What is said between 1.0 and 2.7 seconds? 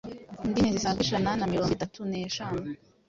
ijana na mirongo itatu neshanu